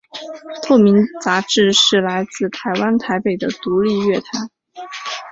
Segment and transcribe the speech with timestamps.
[0.63, 4.49] 透明杂志是来自台湾台北的独立乐团。